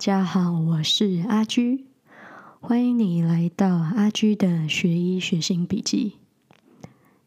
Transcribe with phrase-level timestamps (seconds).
[0.00, 1.84] 大家好，我是阿居，
[2.58, 6.14] 欢迎你来到阿居的学医学新笔记。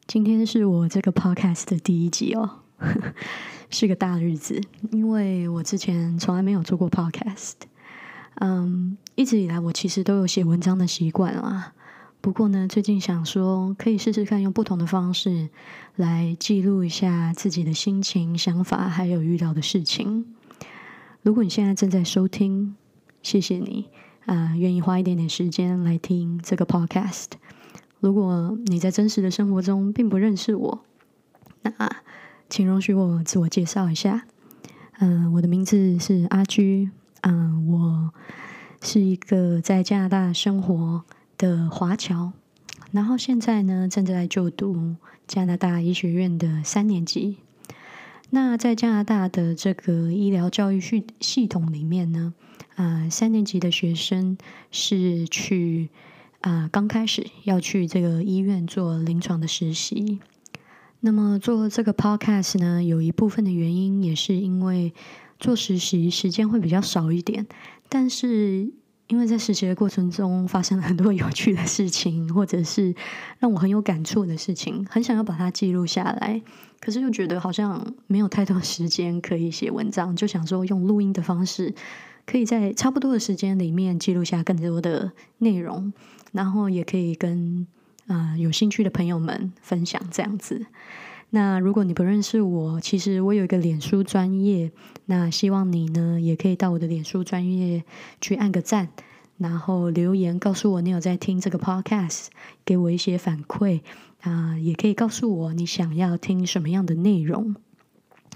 [0.07, 2.61] 今天是我这个 podcast 的第一集哦，
[3.69, 4.59] 是个大日子，
[4.91, 7.53] 因为我之前从来没有做过 podcast。
[8.39, 11.73] 嗯，一直以来我其实都有写文章的习惯啦，
[12.21, 15.49] 不过呢，最近想说可以试试看用不同的方式
[15.95, 20.25] 来记录一下自己的心情、想法，还有遇到的事情。
[21.23, 22.75] 如果你现在正在收听，
[23.21, 23.87] 谢谢你
[24.25, 27.27] 啊，愿意花一点点时间来听这个 podcast。
[28.01, 30.83] 如果你在真实的生活中并不认识我，
[31.61, 31.71] 那
[32.49, 34.25] 请容许我自我介绍一下。
[34.99, 36.89] 嗯，我的名字是阿居，
[37.21, 38.13] 嗯，我
[38.81, 41.05] 是一个在加拿大生活
[41.37, 42.33] 的华侨，
[42.91, 47.37] 然后现在呢正在就读加拿大医学院的三年级。
[48.35, 52.33] 那在加拿大的这个医疗教育系系统里面呢，
[52.73, 54.39] 啊，三年级的学生
[54.71, 55.89] 是去
[56.41, 60.19] 啊刚开始要去这个医院做临床的实习。
[61.01, 64.95] 那么做这个 podcast 呢，有一部分的原因也是因为
[65.39, 67.45] 做实习时间会比较少一点，
[67.87, 68.73] 但是。
[69.13, 72.95] 因为在实习的过程中发生了很多 有趣的事情，或者是
[73.37, 76.41] 让我很有感触的事情，很想要把它记录下来，
[76.79, 81.75] 可是又觉得好像没有太多时间可以写文章，就想说用录音的方式，
[82.25, 85.93] 可以在差不多的时间里面记录下更多的内容，
[86.31, 87.67] 然后也可以跟
[88.07, 90.65] 啊有兴趣的朋友们分享这样子。
[91.35, 94.71] 那如果你不认识我，其实我有一个脸书专业，
[95.07, 97.83] 那希望你呢也可以到我的脸书专业
[98.21, 98.89] 去按个赞，
[99.39, 102.27] 然后留言告诉我你有在听这个 podcast，
[102.63, 103.81] 给我一些反馈
[104.21, 107.55] 啊，也可以告诉我你想要听什么样的内容。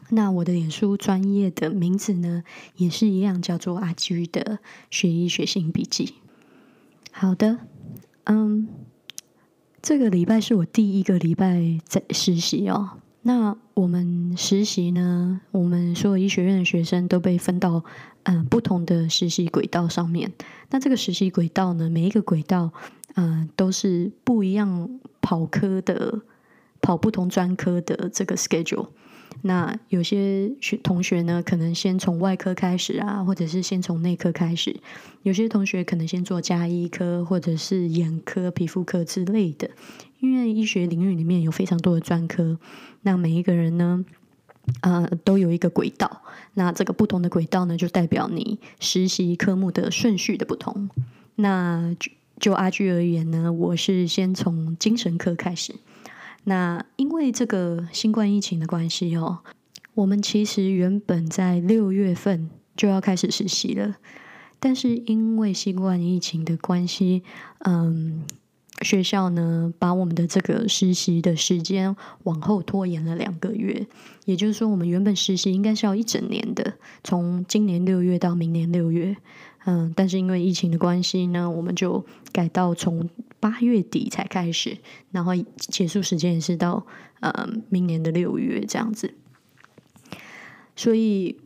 [0.09, 2.43] 那我的脸书专业的名字呢
[2.77, 4.57] 也是一样，叫做阿居的
[4.89, 6.15] 学医学新笔记。
[7.11, 7.59] 好的，
[8.23, 8.67] 嗯。
[9.81, 12.89] 这个礼拜是我第一个礼拜在实习哦。
[13.21, 17.83] 那我们实习呢，我们所有医学院的学生都被分到
[18.23, 20.31] 嗯不同的实习轨道上面。
[20.69, 22.71] 那这个实习轨道呢，每一个轨道
[23.15, 26.21] 嗯都是不一样跑科的，
[26.81, 28.87] 跑不同专科的这个 schedule。
[29.41, 34.71] 那有些学同学呢，可能先从外科开始啊，或者是先从内科开始；
[35.23, 39.69] 有些同学可能先做加医科，或者是眼科、皮肤科之类的。
[40.19, 42.57] 因为医学领域里面有非常多的专科，
[43.03, 44.03] 那每一个人呢，
[44.81, 46.23] 呃，都有一个轨道。
[46.55, 50.89] 那这个不同的轨道呢，就代表你实习科目的顺序的不同。
[51.35, 51.95] 那
[52.39, 55.75] 就阿居而言呢，我是先从精神科开始。
[56.49, 59.39] 那因为这个新冠疫情的关系哦，
[59.95, 63.97] 我们其实原本在六月份就要开始实习了，
[64.57, 67.21] 但是因为新冠疫情的关系，
[67.65, 68.23] 嗯，
[68.81, 71.93] 学校呢把我们的这个实习的时间
[72.23, 73.85] 往后拖延了两个月，
[74.23, 79.17] 也就是说，我们原本实习应该是要一整年的，从今年六月到明年六月。
[79.65, 84.77] 嗯，但是因为疫情的关系呢，我们就改到从八月底才开始，
[85.11, 86.85] 然后结束时间也是到
[87.19, 89.13] 呃明年的六月这样子。
[90.75, 91.37] 所以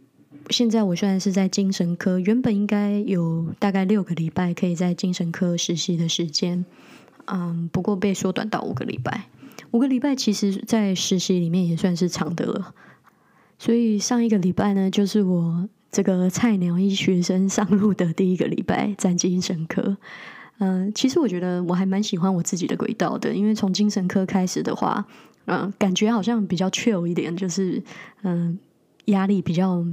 [0.50, 6.66] 现在我虽然是在精神科，原本应该有大概六个礼拜可以在精神科实习的时间，
[7.26, 9.30] 嗯，不过被缩短到五个礼拜。
[9.72, 12.76] 五个礼拜其实，在实习里面也算是长的了。
[13.58, 15.70] 所以上一个礼拜呢，就是我。
[15.92, 19.98] 这个菜鸟医学生上路的第一个礼拜，在精神科。
[20.60, 25.04] 嗯，其实我觉得我还蛮喜欢我自己的轨道的，因为从精神科开始的话，
[25.46, 27.82] 嗯，感觉好像比较 chill 一点，就是
[28.22, 28.60] 嗯，
[29.06, 29.84] 压力比较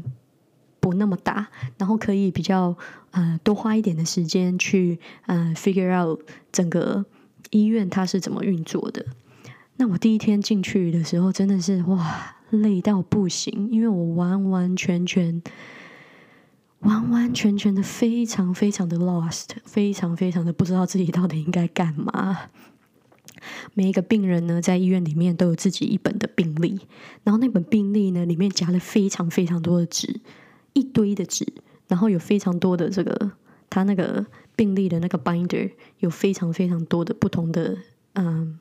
[0.79, 1.49] 不那么大，
[1.79, 2.77] 然后可以比较
[3.13, 6.21] 呃多花一点的时间去嗯 figure out
[6.53, 7.05] 整个
[7.51, 9.07] 医院它是怎么运作的。
[9.77, 15.43] 那我第一天进去的时候，真的是哇累到不行，因为我完完全全。
[16.81, 22.39] 完完全全的非常非常的 lost，非常非常的不知道自己到底应该干嘛。
[23.75, 26.81] 每一个病人呢，在医院里面都有自己一本的病历，
[27.25, 30.21] 然后那本病历呢，里面夹了非常非常多的纸，
[30.73, 31.47] 一堆的纸，
[31.89, 33.33] 然后有非常多的这个
[33.69, 34.27] 他那个
[34.57, 37.79] 病历的那个 binder，有非常非常多的不同的
[38.15, 38.59] 嗯。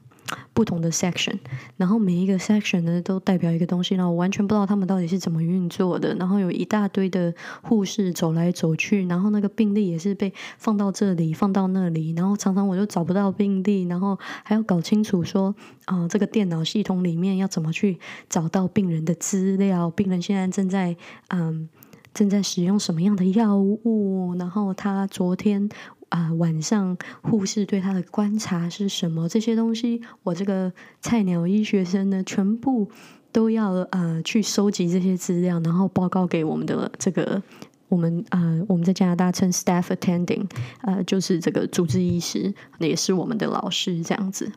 [0.53, 1.37] 不同的 section，
[1.77, 6.13] 然后每一个 section 呢都代表一个东西，然后我完全不知道他们到底是怎么运作的。
[6.15, 20.95] 然后有一大堆的护士走来走去，然后那个病历也是被放到这里，放到那里，然后常常我就找不到病历，然后还要搞清楚说啊，这个电脑系统里面要怎么去找到病人的资料，病人现在正在
[21.29, 21.69] 嗯
[22.13, 25.69] 正在使用什么样的药物，然后他昨天
[26.09, 30.71] 啊晚上护士对他的观察是什么，这些东西，我这个
[31.01, 32.89] 菜鸟医学生呢，全部
[33.31, 37.41] 都要呃去收集这些资料，然后报告给我们的这个。
[37.89, 40.45] 我们呃，我们在加拿大称 staff attending，
[40.81, 44.51] 呃，就是这个主治医师，也是我们的老师这样子。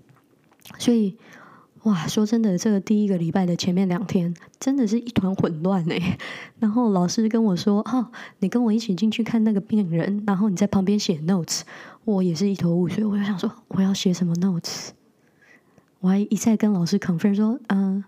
[0.80, 1.16] 所以，
[1.84, 6.18] 哇，说真的，这个第一个礼拜的前面两天，真的是一团混乱哎。
[6.60, 8.08] 然后老师跟我说：“哦，
[8.40, 11.62] 你跟我一起进去看那个病人，然后你在旁边写 notes。”
[12.04, 14.88] 我也是一头雾水，我就想说我要写什么 notes。
[16.00, 18.04] 我还一再跟老师 confirm 说：“嗯，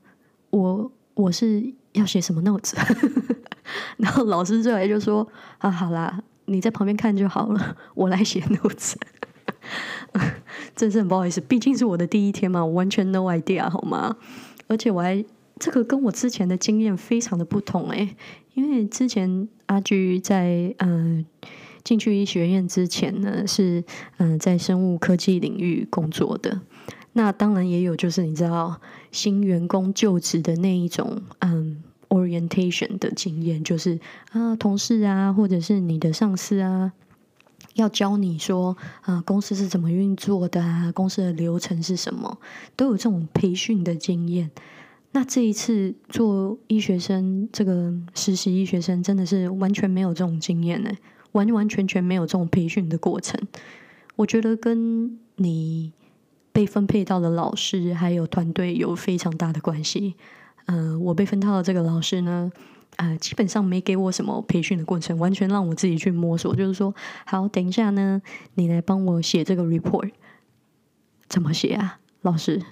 [0.50, 2.74] 我我是要写什么 notes。
[3.96, 5.26] ”然后老师最后就说
[5.58, 8.94] ：“啊，好啦，你在旁边看就好了，我来写 notes。”
[10.74, 14.16] 真是很不好意思，毕竟是我的第一天嘛，我完全 no idea 好吗？
[14.68, 15.24] 而且我还
[15.58, 18.16] 这个跟我之前的经验非常的不同诶，
[18.54, 21.24] 因为之前阿居在嗯
[21.84, 23.84] 进去医学院之前呢，是
[24.18, 26.60] 嗯在生物科技领域工作的。
[27.12, 28.80] 那当然也有就是你知道
[29.10, 31.82] 新员工就职的那一种嗯。
[32.12, 33.98] orientation 的经验就是
[34.32, 36.92] 啊，同事啊，或者是你的上司啊，
[37.74, 42.38] 要教你说啊，公司是怎么运作的啊，公司的流程是什么，
[42.76, 44.50] 都有这种培训的经验。
[45.12, 50.90] 那这一次做医学生，这个实习医学生真的是完全没有这种经验呢，
[51.32, 53.38] 完完全全没有这种培训的过程。
[54.16, 55.92] 我觉得跟你
[56.52, 60.14] 被分配到的老师还有团队有非常大的关系。
[60.66, 62.50] 嗯，我被分到的这个老师呢，
[62.96, 66.54] 呃，基本上没给我什么培训的过程，完全让我自己去摸索。
[66.54, 66.94] 就是说，
[67.24, 68.20] 好，等一下呢，
[68.54, 70.10] 你来帮我写这个 report，
[71.28, 72.62] 怎么写啊，老师？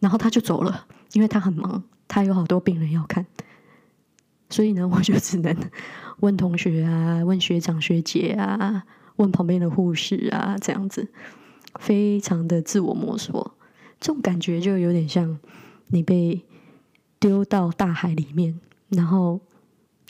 [0.00, 3.26] 然后他就走了，因为他很忙，他有好多病人要看，
[4.50, 5.56] 所以呢， 我就只能
[6.20, 8.84] 问同学啊，问学长学姐啊，
[9.16, 11.08] 问旁边的护士啊，这样子，
[11.80, 13.54] 非常的自我摸索。
[14.00, 15.38] 这种感觉就有点像
[15.88, 16.44] 你被。
[17.20, 19.40] 丢到大海里面，然后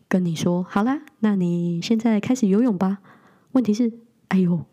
[0.08, 2.98] 跟你说：“好啦，那你现在开始游泳吧。”
[3.52, 3.92] 问题是，
[4.28, 4.64] 哎呦，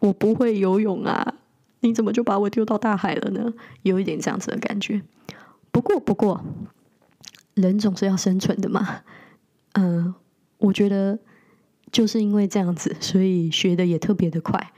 [0.00, 1.34] 我不会游泳啊！
[1.80, 3.52] 你怎么就把我丢到大海了呢？
[3.82, 5.02] 有一点这样子的感觉。
[5.70, 6.44] 不过，不过，
[7.54, 9.02] 人总是要生存的嘛。
[9.74, 10.14] 嗯，
[10.58, 11.18] 我觉得
[11.92, 14.72] 就是因为这样子，所以学的也特别的快。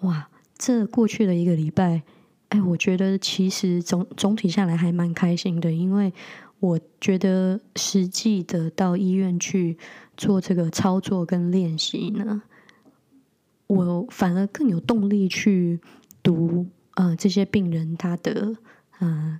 [0.00, 2.02] 哇，这过去的一个礼拜，
[2.48, 6.12] 哎，我觉得其实总总体下来还蛮开心的，因为。
[6.60, 9.78] 我觉得实际的到医院去
[10.16, 12.42] 做这个操作跟练习呢，
[13.68, 15.78] 我反而更有动力去
[16.20, 18.56] 读呃这些病人他的
[18.98, 19.38] 嗯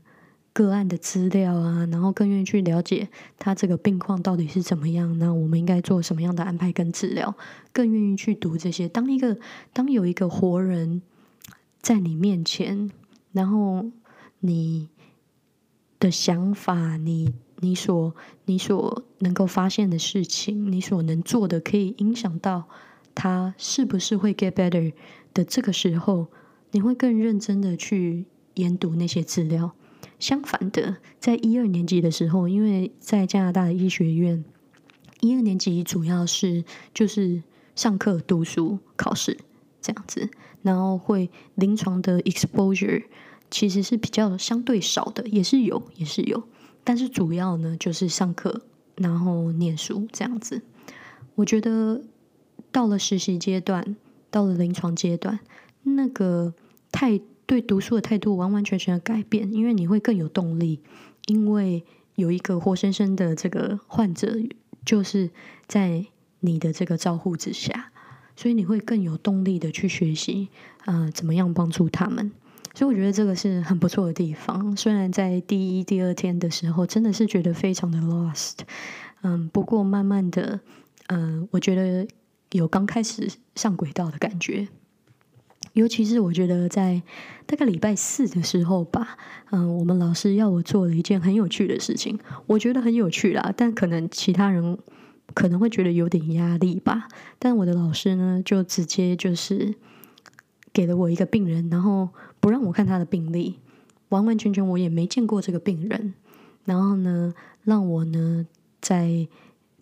[0.52, 7.34] 个案的资料啊，然后更愿意去了解他这个病况到底是怎么样，那我们应该做什么样的安排跟治疗，
[7.72, 8.88] 更愿意去读这些。
[8.88, 9.36] 当一个
[9.72, 11.02] 当有一个活人
[11.80, 12.92] 在你面前，
[13.32, 13.90] 然后
[14.38, 14.88] 你。
[16.00, 18.14] 的想法，你你所
[18.44, 22.68] 你所能够发现的事情，你所能做的，可以影响到
[23.14, 24.92] 他是不是会 get better
[25.34, 26.28] 的这个时候，
[26.70, 29.72] 你会更认真的去研读那些资料。
[30.18, 34.44] 相反的，在一二年级的时候，因为在加拿大的医学院，
[35.20, 37.42] 一二年级主要是就是
[37.74, 39.38] 上课、读书、考试
[39.80, 40.30] 这样子，
[40.62, 43.04] 然后会临床的 exposure。
[43.50, 46.42] 其实是比较相对少的，也是有，也是有，
[46.84, 48.62] 但是主要呢就是上课，
[48.96, 50.62] 然后念书这样子。
[51.36, 52.02] 我觉得
[52.72, 53.96] 到了实习阶段，
[54.30, 55.38] 到了临床阶段，
[55.82, 56.52] 那个
[56.90, 60.80] 态对读书的态度完完全全的改变，因为你会更有动力，
[61.26, 61.84] 因为
[62.16, 64.36] 有一个活生生的这个患者
[64.84, 65.30] 就是
[65.66, 66.06] 在
[66.40, 67.92] 你的这个照护之下，
[68.36, 70.48] 所以你会更有动力的去学习，
[70.84, 72.32] 呃，怎么样帮助他们。
[72.78, 74.76] 所以我觉得这个是很不错的地方。
[74.76, 78.58] 虽然在第一、第二天的时候，真的是觉得非常的 lost，
[79.22, 80.60] 嗯，不过慢慢的，
[81.08, 82.06] 嗯，我觉得
[82.52, 84.68] 有刚开始上轨道的感觉。
[85.72, 87.02] 尤其是我觉得在
[87.46, 89.18] 大概礼拜四的时候吧，
[89.50, 94.78] 嗯，我们老师要我做了一件很有趣的事情，我觉得很有趣啦，但可能其他人
[95.34, 97.08] 可能会觉得有点压力吧。
[97.40, 99.74] 但我的老师呢，就直接就是
[100.78, 102.08] 给了我一个病人，然后。
[102.40, 103.58] 不让我看他的病历，
[104.10, 106.14] 完完全全我也没见过这个病人。
[106.64, 108.46] 然后呢，让我呢
[108.80, 109.26] 在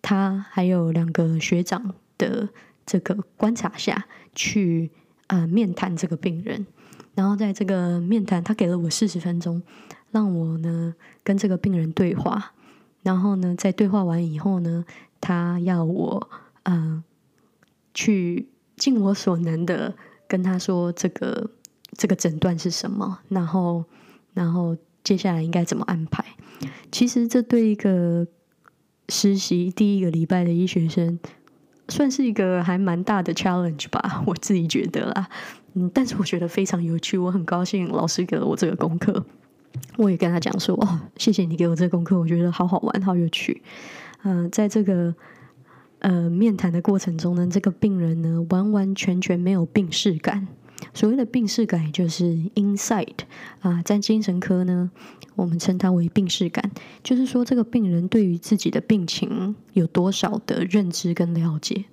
[0.01, 2.49] 他还有两个学长的
[2.87, 4.91] 这个观察下去
[5.27, 6.67] 啊面谈这个病人。
[7.15, 9.63] 然后在这个面谈，他给了我四十分钟，
[10.11, 12.55] 让我呢跟这个病人对话。
[13.03, 14.87] 然后呢，在对话完以后呢，
[15.21, 16.31] 他要我
[16.63, 17.05] 嗯
[17.93, 19.95] 去尽我所能的
[20.29, 21.51] 跟他说这个
[21.97, 23.85] 这个诊断是什么，然后
[24.35, 26.25] 然后接下来应该怎么安排。
[26.91, 28.27] 其实这对一个
[29.09, 31.19] 实习第一个礼拜的医学生，
[31.89, 35.29] 算是一个还蛮大的 challenge 吧，我自己觉得啦。
[35.75, 39.25] 嗯，但是我觉得非常有趣，我很高兴老师给了我这个功课。
[39.99, 43.61] 我也跟他讲说：“哦，谢谢你给我这个功课，我觉得好好玩，好有趣。”
[44.25, 45.15] 嗯，在这个
[46.07, 50.47] 呃面谈的过程中呢，这个病人呢完完全全没有病视感。
[50.95, 53.17] 所谓的病视感就是 insight
[53.59, 54.93] 啊，在精神科呢，
[55.35, 56.71] 我们称它为病视感，
[57.03, 61.87] 就是说这个病人对于自己的病情有多少的认知跟了解。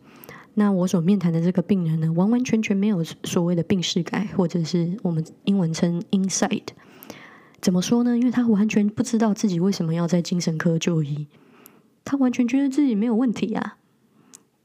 [0.53, 6.67] 那我所面谈的这个病人呢，完完全全没有所谓的病视感，或者是我们英文称 insight。
[7.59, 8.15] 怎么说呢？
[8.15, 11.25] 因为他完全不知道自己为什么要在精神科就医，
[12.05, 13.77] 他完全觉得自己没有问题啊。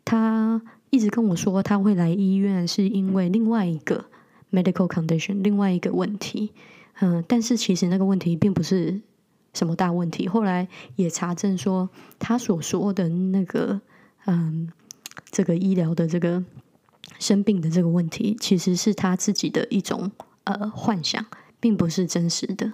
[0.08, 4.06] 他一直跟我说他会来医院是因为另外一个
[4.50, 6.52] medical condition，另外一个问题。
[7.00, 9.00] 嗯，但是其实那个问题并不是
[9.52, 10.26] 什么大问题。
[10.26, 13.80] 后来也查证说，他所说的那个
[14.24, 14.72] 嗯。
[15.30, 16.42] 这个医疗的这个
[17.18, 20.10] 生病的这个问题，其实是他自己的一种
[20.44, 21.22] 呃幻想，
[21.60, 22.72] 并不是真实的。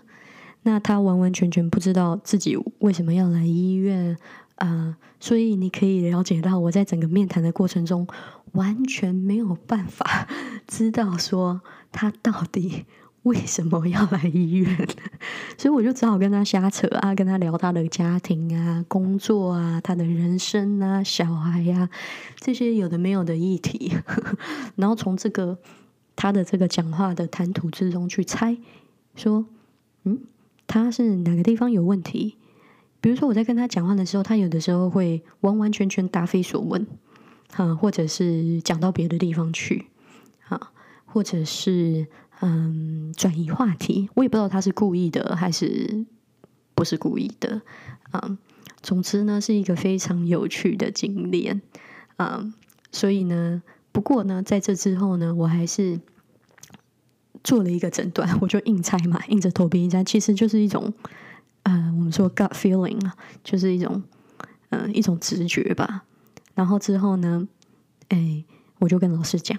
[0.63, 4.17] 那他完完全全不知道自己为什么要来医院
[4.57, 8.07] 啊，所以你可以了解到，我在整个面谈的过程中，
[8.53, 10.29] 完全没有办法
[10.67, 12.85] 知道说他到底。
[13.25, 14.87] 为什么要来医院？
[15.57, 21.89] 所以我就只好跟他瞎扯啊，跟他聊他的家庭啊、工作啊、他的人生啊、小孩呀
[22.37, 23.95] 这些有的没有的议题，
[24.77, 25.57] 然后从这个
[26.15, 28.59] 他的这个讲话的谈吐之中去猜，
[29.17, 29.47] 说
[30.03, 30.19] 嗯，
[30.67, 32.37] 他是哪个地方有问题？
[33.05, 36.87] 比如说我在跟他讲话的时候，他有的时候会完完全全答非所问，
[37.55, 39.89] 啊，或者是讲到别的地方去，
[40.49, 40.73] 啊，
[41.05, 42.07] 或者是。
[42.41, 46.05] 嗯，转移话题，我也不知道他是故意的还是
[46.75, 47.63] 不是故意的。
[48.13, 48.37] 嗯，
[48.83, 51.61] 总之呢，是一个非常有趣的经历。
[52.17, 52.53] 嗯，
[52.91, 56.01] 所以呢，不过呢，在这之后呢，我还是
[57.45, 60.93] 做了一个诊断，我就硬猜嘛，硬着头皮猜，其实就是一种，
[61.65, 64.03] 呃，我们说 gut feeling 啊，就是一种，
[64.71, 66.05] 嗯，一种直觉吧。
[66.55, 67.47] 然后之后呢，
[68.09, 68.43] 哎，
[68.79, 69.59] 我就跟老师讲，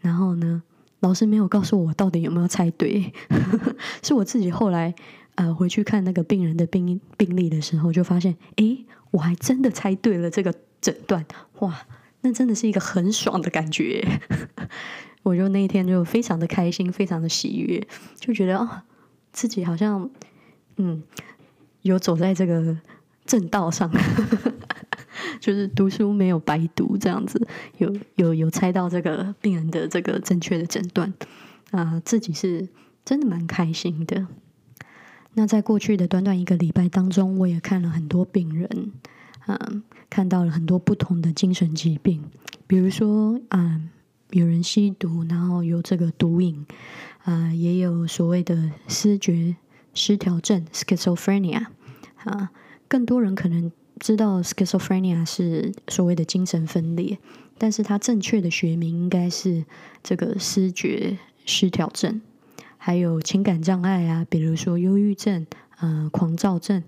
[0.00, 0.62] 然后呢。
[1.00, 3.12] 老师没有告诉我到底有没有猜对，
[4.04, 4.94] 是我自己后来
[5.34, 8.78] 呃回去看那个病人的病病历的时候，就发现，哎，
[9.10, 11.26] 我还真的猜对了这个诊断，
[11.58, 11.76] 哇，
[12.20, 14.20] 那真的是一个很爽的感觉。
[15.24, 17.84] 我就那一天就非常的开心，非常的喜悦，
[18.14, 18.84] 就觉得啊，
[19.32, 20.08] 自己好像
[20.76, 21.02] 嗯
[21.82, 22.76] 有走在这个
[23.24, 23.90] 正道上。
[25.40, 27.46] 就是读书没有白读，这样子
[27.78, 31.12] 有有有猜到这个病人的这个正确的诊断
[31.72, 32.68] 啊，自己是
[33.04, 34.26] 真的蛮开心的。
[35.34, 38.92] 那在过去的短短一个礼拜当中，我也看了很多病人，
[39.48, 42.22] 嗯，看到了很多不同的精神疾病，
[42.66, 43.90] 比如说嗯，
[44.30, 46.64] 有人吸毒，然后有这个毒瘾
[47.24, 49.56] 啊，也有所谓的失觉
[49.94, 51.66] 失调症 （schizophrenia）
[52.24, 52.50] 啊，
[52.88, 53.70] 更多人可能。
[54.00, 57.18] 知道 schizophrenia 是所谓的精神分裂，
[57.56, 59.64] 但是它正确的学名应该是
[60.02, 62.20] 这个失觉失调症，
[62.78, 65.46] 还有情感障碍啊，比如说忧郁症、
[65.78, 66.82] 呃狂躁症，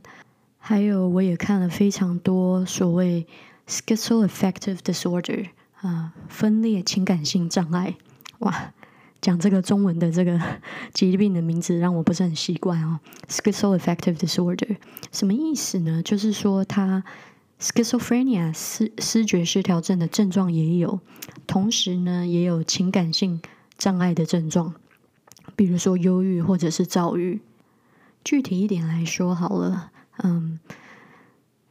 [0.58, 3.28] 还有我也看了非常多所谓
[3.68, 7.94] schizoaffective disorder 啊分裂情感性障碍，
[8.40, 8.72] 哇。
[9.24, 10.38] 讲这个中文的这个
[10.92, 14.76] 疾病的名字让我不是很习惯哦，schizoaffective disorder
[15.12, 16.02] 什么意思呢？
[16.02, 17.02] 就是说他
[17.58, 21.00] schizophrenia 思思觉失调症的症状也有，
[21.46, 23.40] 同时呢也有情感性
[23.78, 24.74] 障碍的症状，
[25.56, 27.40] 比如说忧郁或者是躁郁。
[28.22, 29.90] 具体一点来说好了，
[30.22, 30.60] 嗯，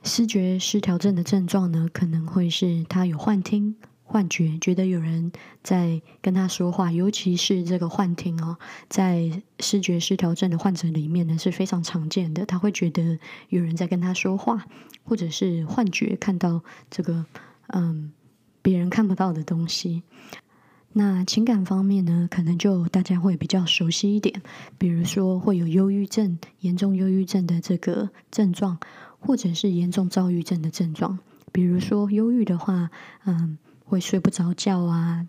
[0.02, 3.76] 思觉失调症的症状呢，可能会是他有幻听。
[4.14, 5.32] 幻觉，觉得有人
[5.64, 12.46] 在跟他说话，尤其是这个幻听哦，在视觉失调症的患者里面呢是非常常见的。
[12.46, 13.18] 他会觉得
[13.50, 14.68] 有人在跟他说话，
[15.04, 17.26] 或者是幻觉看到这个
[17.70, 18.14] 嗯
[18.62, 20.04] 别人看不到的东西。
[20.92, 24.44] 那情感方面呢，可能就大家会比较熟悉一点，
[24.78, 28.78] 比如说会有忧郁症、严重忧郁症的这个症状，
[29.18, 31.18] 或者是严重躁郁症的症状。
[31.52, 32.92] 比如说忧郁的话，
[33.26, 33.58] 嗯。
[33.94, 35.28] 会睡不着觉啊，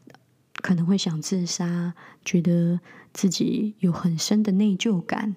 [0.62, 1.92] 可能会想自杀，
[2.24, 2.80] 觉得
[3.12, 5.36] 自己有很深的内疚感，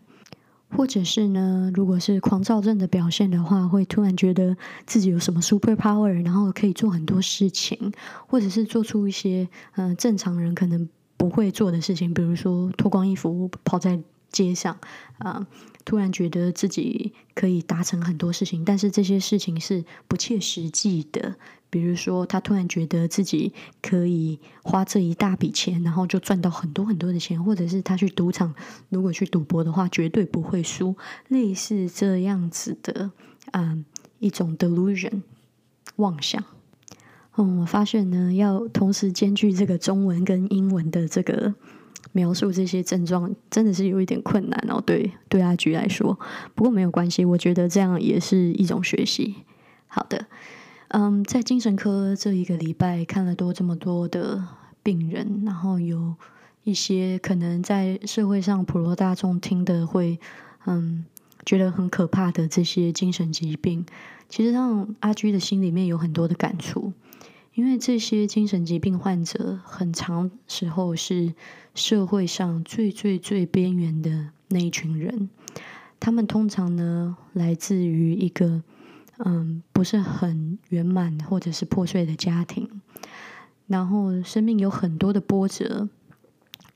[0.69, 4.55] 或者是呢，如果是狂躁症的表现的话，会突然觉得
[4.85, 7.91] 自己有什么 super power，然后可以做很多事情，
[8.27, 13.99] 或者是做出一些嗯正常人可能不会做的事情，比如说脱光衣服跑在
[14.31, 14.77] 街上
[15.17, 15.45] 啊，
[15.83, 21.35] 突然觉得自己可以达成很多事情，但是这些事情是不切实际的。
[21.69, 28.53] 比如说，他突然觉得自己可以花这一大笔钱，然后就赚到很多很多的钱，或者是他去赌场，
[28.89, 30.95] 如果去赌博的话，绝对不会输，
[31.27, 33.11] 类似这样子的，
[33.51, 33.83] 嗯，
[34.19, 35.21] 一种 delusion
[35.97, 36.41] 妄想。
[37.35, 41.53] 嗯，我发现呢，要同时兼具这个中文跟英文的这个
[42.13, 44.81] 描述这些症状，真的是有一点困难哦。
[44.85, 46.17] 对，对阿菊来说，
[46.55, 49.35] 不过没有关系，我觉得这样也是一种学习。
[49.87, 50.27] 好的。
[50.89, 54.41] 嗯，在精神科这一个礼拜看了多这么多的
[54.81, 56.15] 病人，然后有
[56.63, 60.17] 一些可能在社会上普罗大众听的会
[60.65, 61.03] 嗯
[61.45, 63.85] 觉得很可怕的这些精神疾病，
[64.29, 66.93] 其实让阿居的心里面有很多的感触，
[67.53, 71.33] 因为这些精神疾病患者很长时候是
[71.75, 75.29] 社会上最最最边缘的那一群人，
[75.99, 78.63] 他们通常呢来自于一个。
[79.19, 82.81] 嗯，不是很圆满或者是破碎的家庭，
[83.65, 85.89] 然后生命有很多的波折，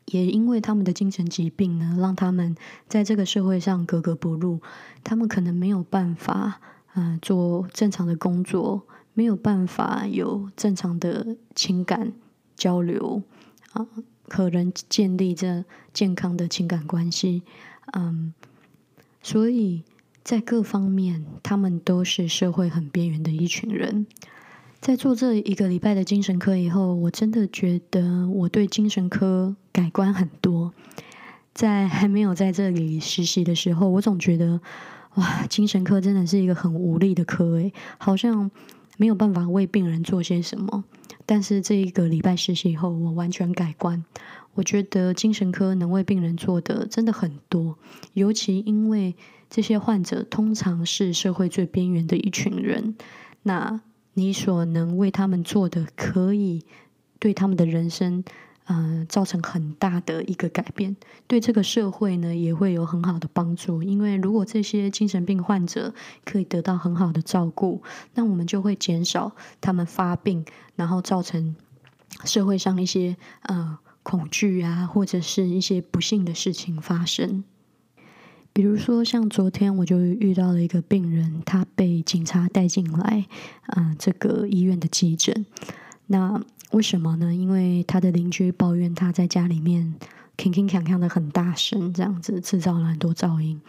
[0.05, 2.55] 也因为他们的精神疾病呢，让他们
[2.87, 4.59] 在这个社会上格格不入。
[5.03, 6.59] 他们可能没有办法，
[6.95, 12.13] 嗯，做正常的工作，没有办法有正常的情感
[12.55, 13.21] 交流，
[13.73, 13.85] 啊，
[14.27, 17.43] 可能建立这健康的情感关系，
[17.93, 18.33] 嗯，
[19.21, 19.83] 所以。
[20.23, 24.05] 在各方面，他们都是社会很边缘的一群人。
[24.79, 30.73] 在做这一个礼拜的精神科以后，我真的觉得我对精神科改观很多。
[31.53, 34.61] 在还没有在这里实习的时候，我总觉得
[35.15, 38.49] 哇，精神科真的是一个很无力的科，诶，好像
[38.97, 40.83] 没有办法为病人做些什么。
[41.25, 44.03] 但是这一个礼拜实习以后，我完全改观。
[44.53, 47.77] 我觉得精神科能为病人做的真的很多，
[48.13, 49.15] 尤其因为。
[49.51, 52.95] 这些患者通常是社会最边缘的一群人，
[53.43, 53.81] 那
[54.13, 56.63] 你所能为他们做的，可以
[57.19, 58.23] 对他们的人生，
[58.67, 60.95] 嗯，造成很大的一个改变，
[61.27, 63.83] 对这个社会呢，也会有很好的帮助。
[63.83, 67.83] 因为如果这些精神病患者可以得到很好的照顾，
[68.13, 70.45] 那我们就会减少他们发病，
[70.77, 71.57] 然后造成
[72.23, 77.43] 社会上一些呃恐惧啊，或者是一些不幸的事情发生。
[78.53, 83.25] 比如说，像昨天我就遇到了一个病人，他被警察带进来，
[83.77, 85.45] 嗯，这个医院的急诊。
[86.07, 87.33] 那为什么呢？
[87.33, 89.95] 因为他的邻居抱怨他在家里面
[90.35, 93.61] 铿铿锵锵的很大声，这样子制造了很多噪音。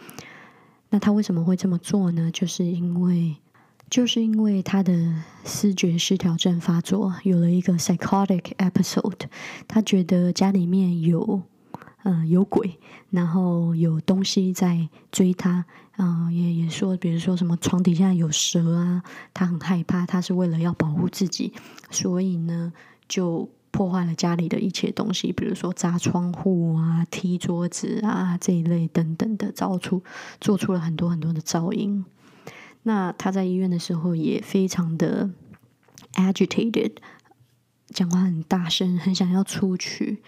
[0.89, 2.29] 那他为什么会这么做呢？
[2.33, 3.37] 就是因为，
[3.89, 5.15] 就是因为他的
[5.45, 9.21] 视觉失调症发作，有了一个 psychotic episode，
[9.65, 11.41] 他觉得家里面有。
[12.03, 12.77] 嗯，有鬼，
[13.09, 15.65] 然后有东西在追他，
[15.97, 21.53] 嗯，也也说，比如说什么床底下有蛇啊，他很害怕，他是为了要保护自己，
[21.89, 22.73] 所以呢，
[23.07, 30.03] 就破坏了家里的一切东西，比如说砸窗户啊、踢桌子啊这一类等等的，造出
[30.41, 32.05] 做出了很多很多的噪音。
[32.83, 35.29] 那他在医院的时候也非常的
[36.15, 36.97] agitated，
[37.87, 40.21] 讲话很大声，很想要出去。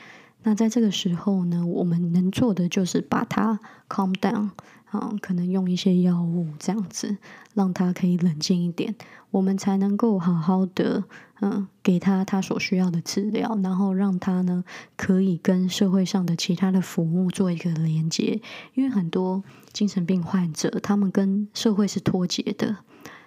[0.48, 4.52] 那在这个时候呢，我们能做的就是把它 calm down，
[4.92, 7.18] 啊，可能用一些药物这样子，
[7.56, 8.94] 让他可以冷静一点，
[9.32, 11.04] 我们才能够好好的，
[11.42, 14.64] 嗯，给他他所需要的治疗，然后让他呢
[14.96, 18.40] 可以跟社会上的其他的服务做一个连接。
[18.76, 22.78] 因为很多精神病患者，他们跟社会是脱节的，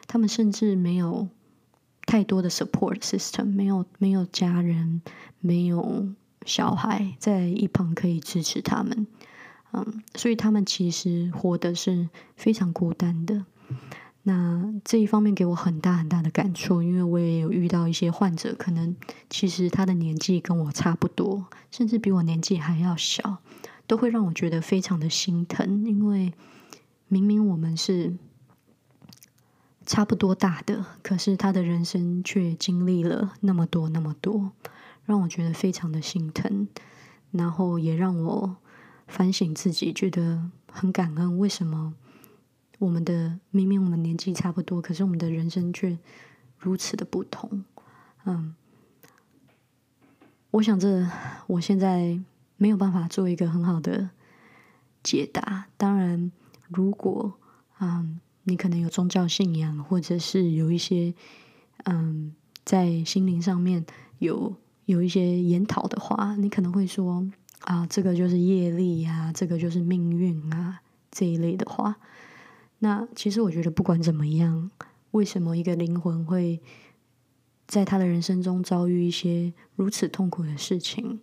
[0.07, 1.27] 他们甚至没有
[2.07, 5.03] 太多的 support system，没有没有家人，
[5.41, 6.07] 没有。
[6.49, 9.07] 小孩在一旁可以支持他们，
[9.73, 13.45] 嗯，所以他们其实活的是非常孤单的。
[14.23, 18.97] 那这一方面给我很大很大的感触，因为我也有遇到一些患者，可能
[19.29, 23.39] 其实他的年纪跟我差不多，甚至比我年纪还要小，
[23.87, 25.85] 都会让我觉得非常的心疼。
[25.87, 26.33] 因为
[27.09, 28.17] 明明我们是
[29.85, 34.53] 差不多大的，可是他的人生却经历了那么多那么多。
[35.09, 36.69] 让我觉得非常的心疼，
[37.31, 38.57] 然后也让我
[39.07, 41.39] 反省自己，觉得很感恩。
[41.39, 41.95] 为什么
[42.79, 45.99] 我们的明明我们年纪差不多，可是我们的人生却
[46.59, 47.65] 如此的不同？
[48.27, 48.55] 嗯，
[50.51, 51.09] 我想这
[51.47, 52.21] 我现在
[52.59, 54.11] 没有办法做一个很好的
[55.03, 55.69] 解答。
[55.79, 56.31] 当然，
[56.69, 57.33] 如果
[57.79, 61.15] 嗯，你可能有宗教信仰，或者是有一些
[61.85, 63.87] 嗯，在心灵上面
[64.19, 64.55] 有
[64.89, 71.97] 有一些研讨的话，你可能会说啊，这个就是业力啊，这个就是命运啊这一类的话。
[72.79, 74.71] 那其实我觉得，不管怎么样，
[75.11, 76.63] 为什么一个灵魂会
[77.67, 81.21] 在他的人生中遭遇一些如此痛苦的事情？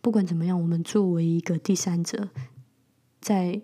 [0.00, 2.30] 不管怎么样，我们作为一个第三者，
[3.20, 3.62] 在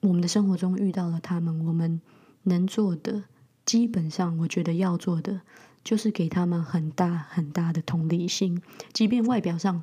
[0.00, 2.00] 我们的生活中遇到了他们，我们
[2.44, 3.24] 能做的，
[3.66, 5.42] 基本上我觉得要做的，
[5.84, 8.62] 就是给他们很大很大的同理心。
[8.92, 9.82] 即便外表上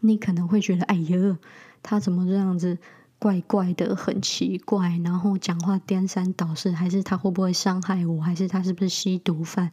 [0.00, 1.38] 你可能会觉得，哎呀，
[1.82, 2.78] 他怎么这样子
[3.18, 9.72] 怪怪的，很奇怪，然后讲话颠三倒四，还是他会不会伤害我，还是他是不是吸毒犯？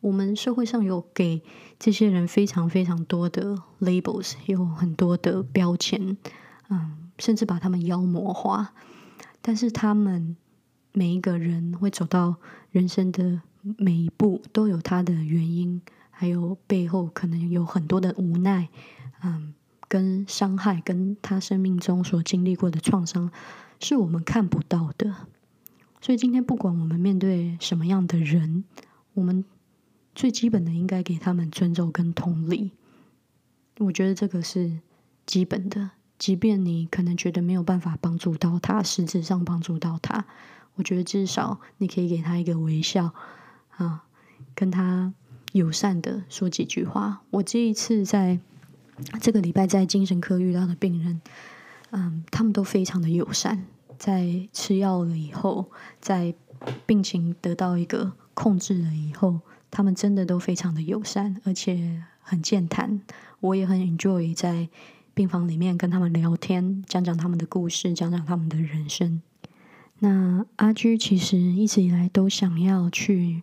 [0.00, 1.42] 我们社会上有给
[1.78, 6.16] 这些人非常非常多的 labels，有很多的标签，
[6.68, 8.74] 嗯，甚至把他们妖魔化。
[9.40, 10.36] 但是他们
[10.92, 12.36] 每一个人会走到
[12.70, 13.40] 人生的
[13.76, 18.68] 每一步，都有他的原因，还有背后可能有很多的无奈，
[19.22, 19.54] 嗯，
[19.88, 23.30] 跟伤害，跟他生命中所经历过的创伤，
[23.80, 25.14] 是我们看不到的。
[26.00, 28.64] 所以今天不管我们面对什么样的人，
[29.14, 29.44] 我们。
[30.14, 32.72] 最基本的应该给他们尊重跟同理，
[33.78, 34.80] 我觉得这个是
[35.24, 35.92] 基本的。
[36.18, 40.26] 即便你可能觉得没有办法帮助到他，实质上帮助到他，
[40.74, 43.14] 我觉得至少你可以给他一个微笑
[43.82, 44.04] 啊，
[44.54, 45.12] 跟他
[45.52, 47.22] 友善的说几句话。
[47.30, 48.38] 我这一次在
[49.20, 51.20] 这个礼拜在精神科遇到的病人，
[51.90, 53.64] 嗯，他们都非常的友善。
[53.98, 56.34] 在吃药了以后，在
[56.86, 59.40] 病情得到一个控制了以后。
[59.74, 63.00] 他们真的都非常的友善，而且很健谈。
[63.40, 64.68] 我也很 enjoy 在
[65.14, 69.22] 病房里面跟他们聊天，讲讲他们的故事，讲讲他们的人生。
[70.00, 73.42] 那阿居其实一直以来都想要去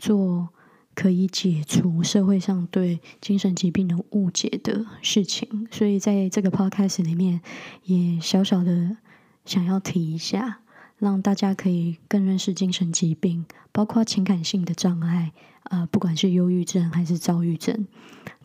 [0.00, 0.48] 做
[0.94, 7.40] 可以解除社会上对精神疾病的误解的事情，所以在这个 podcast 里面
[7.84, 8.96] 也小小的
[9.44, 10.60] 想要提一下，
[10.96, 15.32] 让大家可以更认识精神疾病，包括情感性的障碍。
[15.64, 17.86] 啊，不管是忧郁症还是躁郁症，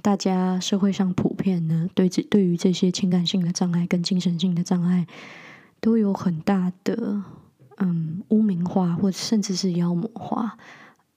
[0.04, 5.08] 大家社会上普遍呢，对这对于这些情感性的障碍跟精神性的障碍，
[5.80, 7.24] 都有很大的
[7.78, 10.58] 嗯污名化，或者甚至是妖魔化。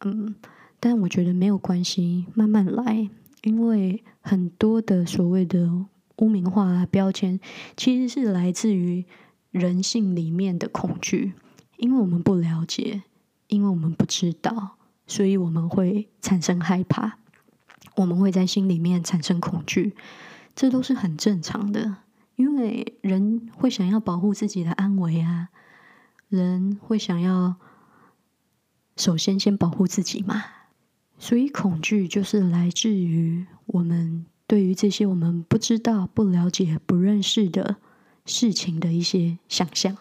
[0.05, 0.35] 嗯，
[0.81, 3.09] 但我觉得没有关系，慢慢来，
[3.43, 5.87] 因为很多的所谓的
[6.19, 7.41] 污名化标签，
[7.77, 9.05] 其实是来自于
[9.51, 11.35] 人性里面的恐惧，
[11.77, 13.03] 因为我们不了解，
[13.49, 14.77] 因为我们不知道。
[15.11, 17.17] 所以我们会产生害怕，
[17.97, 19.95] 我们会在心里面产生恐惧，
[20.55, 21.97] 这都是很正常的。
[22.37, 25.49] 因为人会想要保护自己的安危啊，
[26.29, 27.57] 人会想要
[28.99, 30.45] 首先先保护自己嘛。
[31.19, 37.77] 所以恐惧就是来自于我们对于这些我们不知道、不了解、不认识的
[38.27, 39.97] 事情的一些想象。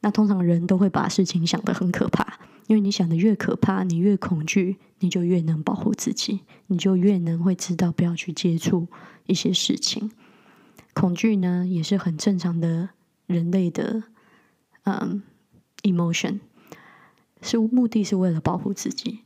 [0.00, 2.38] 那通常人都会把事情想得很可怕。
[2.68, 8.88] 因为你想的越可怕，你越恐惧，你就越能保护自己，你就越能会知道不要去接触
[9.24, 10.10] 一些事情。
[10.92, 12.90] 恐惧呢，也是很正常的
[13.26, 14.02] 人类的
[14.82, 15.22] 嗯
[15.82, 16.40] emotion，
[17.42, 19.20] 是目的是为了保护自己。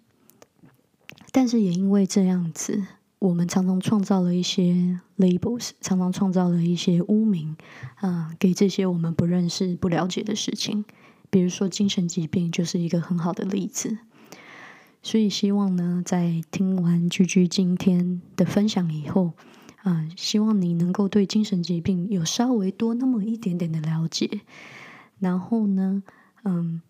[1.31, 2.87] 但是也因为这样子，
[3.18, 7.57] 我们常常创造了一些 labels，常常创造了一些污名
[7.96, 10.85] 啊，给这些我们不认识、不了解的事情。
[11.31, 13.96] 比如说精神疾病就是一个很好的例子，
[15.03, 19.33] 所以希望呢，在听完居居今天的分享以后，
[19.83, 24.42] 啊，希望你能够对精神疾病有稍微多那么一点点的了解，
[25.18, 26.03] 然后呢，
[26.44, 26.83] 嗯，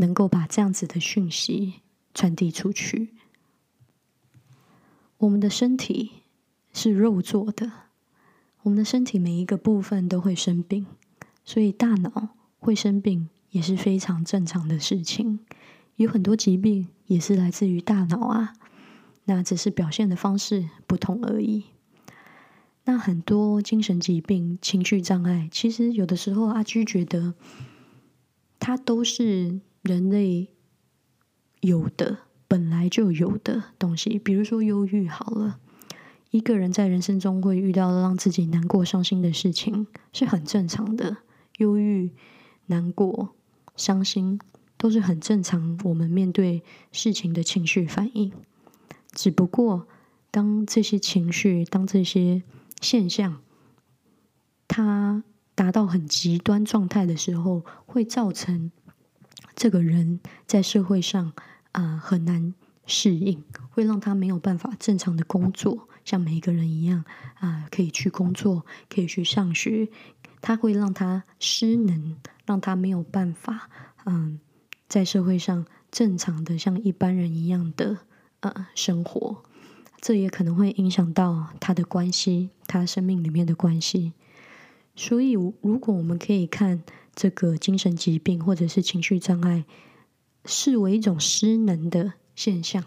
[0.00, 1.80] 能够把这样子的讯息
[2.12, 3.14] 传递出去。
[5.18, 6.10] 我们的身体
[6.72, 7.70] 是肉做的，
[8.62, 10.86] 我们的身体每一个部分都会生病，
[11.44, 12.30] 所以大脑。
[12.62, 15.40] 会生病也是非常正常的事情，
[15.96, 18.52] 有很多疾病也是来自于大脑啊，
[19.24, 21.64] 那只是表现的方式不同而已。
[22.84, 27.32] 那很多精神疾病、情绪障碍，其实有的时候阿居觉得，
[28.58, 30.48] 它都是人类
[31.60, 34.18] 有的、本来就有的东西。
[34.18, 35.58] 比如说忧郁，好了，
[36.30, 41.18] 一个人在人生中会遇到让自己难过、伤心的事情，是很正常的。
[41.58, 42.10] 忧郁。
[42.66, 43.34] 难过、
[43.74, 44.38] 伤心
[44.76, 46.62] 都是很正常，我们面对
[46.92, 48.32] 事情的情绪反应。
[49.10, 49.88] 只不过，
[50.30, 52.44] 当这些情绪、当这些
[52.80, 53.40] 现象，
[54.68, 55.24] 它
[55.56, 58.70] 达到很极端状态的时候，会造成
[59.60, 61.34] 这个人在社会上
[61.72, 62.54] 啊很难
[62.86, 69.90] 适应，会让他没有办法正常的工作，像每一个人一样啊可以去工作，可以去上学，
[70.40, 73.68] 他会让他失能，让他没有办法
[74.06, 74.40] 嗯
[74.88, 77.98] 在社会上正常的像一般人一样的
[78.40, 79.42] 呃生活。
[80.00, 84.14] 这也可能会影响到他的关系，他生命里面的关系。
[84.96, 86.82] 所以，如果我们可以看
[87.20, 89.66] 这个精神疾病或者是情绪障碍
[90.46, 92.82] 视为一种失能的现象，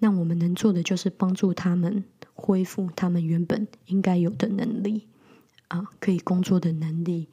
[0.00, 5.06] 那我们能做的就是帮助他们恢复他们原本应该有的能力
[5.68, 7.28] 啊，可以工作的能力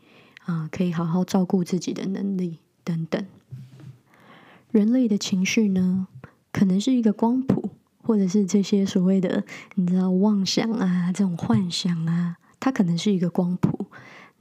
[0.46, 3.26] 啊，可以好好照顾自己的能力等等。
[4.72, 6.08] 人类的情绪呢，
[6.54, 7.72] 可能是一个光谱。
[8.08, 13.85] 或者是这些所谓的你知道妄想啊，这种幻想啊，它可能是一个光谱。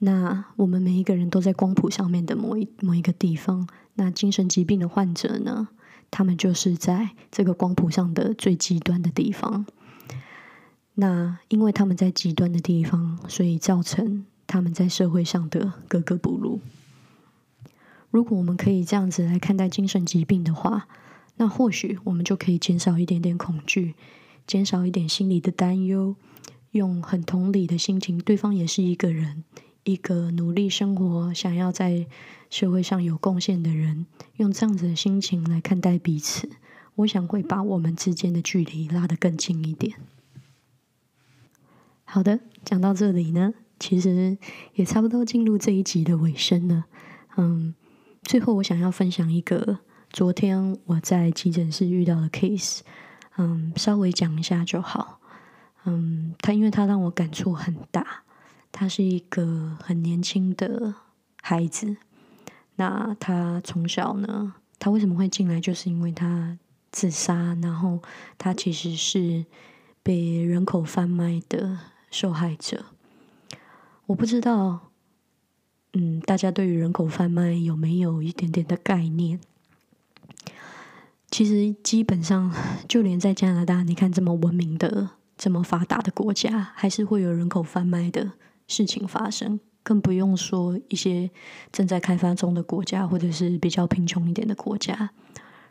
[0.04, 3.66] 那我们每一个人都在光谱上面的某一某一个地方。
[3.94, 5.68] 那精神疾病的患者呢，
[6.10, 9.64] 他们就是在这个光谱上的最极端的地方。
[10.96, 16.60] 那因为他们在极端的地方，所以造成他们在社会上的格格不入。
[18.10, 20.86] 如果我们可以这样子来看待精神疾病的话，
[21.36, 23.94] 那或许我们就可以减少一点点恐惧，
[24.46, 26.14] 减少一点心理的担忧，
[26.72, 29.44] 用很同理的心情，对方也是一个人，
[29.84, 32.06] 一个努力生活、想要在
[32.50, 36.50] 社会上有贡献的人，用这样子的心情来看待彼此，
[36.96, 39.96] 我想会把我们之间的距离拉得更近一点。
[42.04, 44.38] 好的，讲到这里呢，其实
[44.74, 46.84] 也差不多进入这一集的尾声了。
[47.36, 47.74] 嗯，
[48.22, 49.80] 最后我想要分享一个。
[50.10, 52.80] 昨天我在急诊室遇到的 case，
[53.36, 55.18] 嗯，稍微讲一下就好。
[55.84, 58.22] 嗯，他因为他让我感触很大，
[58.76, 60.94] 他是一个很年轻的
[61.40, 61.96] 孩子。
[62.74, 65.60] 那他从小呢，他为什么会进来？
[65.60, 66.58] 就是因为他
[66.90, 68.02] 自杀，然后
[68.36, 69.46] 他其实是
[70.02, 71.78] 被人口贩卖的
[72.10, 72.86] 受害者。
[74.06, 74.90] 我不知道，
[75.92, 79.38] 嗯，大家对于人口贩卖有没有一点点的概念？
[81.30, 82.52] 其实基本上，
[82.88, 88.32] 就连在加拿大，你看这么文明的、这么发达的国家，还是会有人口贩卖的
[88.66, 89.60] 事情发生。
[89.82, 91.30] 更不用说一些
[91.70, 95.10] 正在开发中的国家，或者是比较贫穷一点的国家，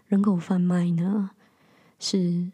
[0.06, 1.32] 人口贩卖呢，
[2.00, 2.52] 是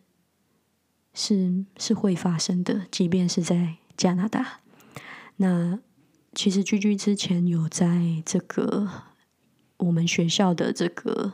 [1.13, 2.83] 是是会发生的。
[2.89, 4.61] 即便是在加拿大，
[5.35, 5.79] 那
[6.33, 8.87] 其实居居之前有在这个
[9.77, 11.33] 我们学校的这个。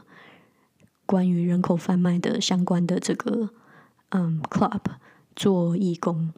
[1.07, 3.51] 关于人口贩卖的相关的这个
[4.09, 4.81] 嗯 club
[5.35, 6.33] 做义工，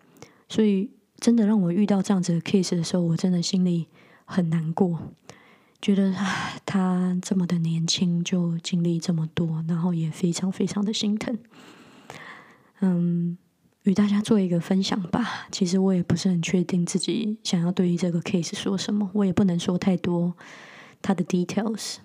[0.50, 3.88] 所以真的让我遇到这样子的 case 的时候，我真的心里
[4.26, 5.00] 很难过，
[5.82, 6.14] 觉得
[6.66, 11.38] 他这么的年轻就经历这么多，然后也非常非常的心疼。
[12.82, 13.38] 嗯，
[13.84, 15.48] 与大家做一个分享吧。
[15.52, 20.36] 其实我也不是很确定自己想要对于这个 case 说什么，我也不能说太多
[21.02, 21.98] 他的 details。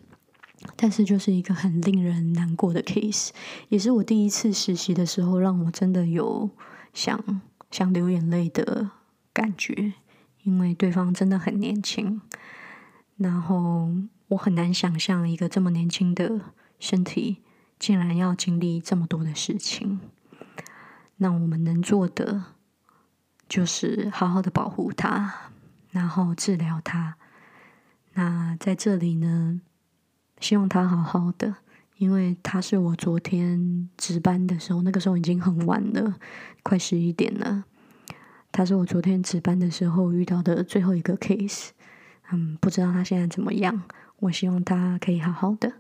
[0.77, 3.31] 但是就是一个很令人难过的 case，
[3.69, 6.49] 也是我第一次实习的时候，让我真的有
[6.95, 8.89] 想想流眼泪的
[9.33, 9.95] 感觉，
[10.43, 12.21] 因为对方真的很年轻，
[13.17, 13.91] 然后
[14.29, 16.41] 我很难想象一个这么年轻的
[16.79, 17.39] 身体
[17.79, 20.01] 竟然要经历这么多的事情。
[21.17, 22.45] 那我们能做的
[23.49, 25.51] 就是好好的保护他，
[25.91, 27.17] 然后治疗他。
[28.15, 29.61] 那在这里呢？
[30.41, 31.55] 希望他好好的，
[31.99, 36.17] 因为他是我昨天值班的时候，那个时候已经很晚了，
[36.65, 37.65] 快十一点了。
[38.53, 41.71] 他是我昨天值班的时候遇到的最后一个 case，
[42.31, 43.83] 嗯，不知道他现在怎么样。
[44.21, 45.73] 我希望他可以好好的。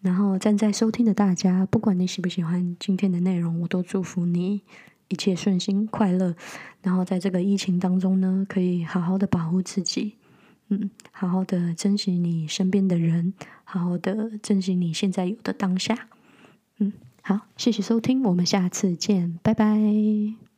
[0.00, 4.62] 然后站在收听的大家，不管你喜不喜欢今天的内容，我都祝福你
[5.08, 6.34] 一切顺心快乐。
[6.82, 10.16] 然后在这个疫情当中呢，可以好好的保护自己。
[10.68, 13.34] 嗯，好好的珍惜你身边的人，
[13.64, 16.08] 好好的珍惜你现在有的当下。
[16.78, 20.53] 嗯，好，谢谢收听，我们下次见，拜拜。